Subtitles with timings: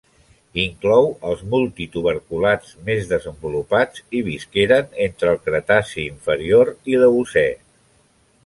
[0.61, 7.49] Inclou els multituberculats més desenvolupats i visqueren entre el Cretaci inferior i l'Eocè.